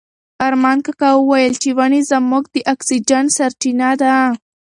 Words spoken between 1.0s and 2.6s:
وویل چې ونې زموږ د